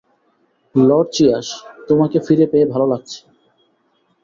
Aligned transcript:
Lord 0.75 1.07
Cheers 1.15 1.49
তোমাকে 1.87 2.17
ফিরে 2.25 2.45
পেয়ে 2.51 2.65
ভালো 2.73 2.85
লাগছে। 2.91 3.19